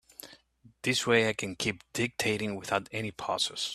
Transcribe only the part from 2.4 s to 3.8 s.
without any pauses.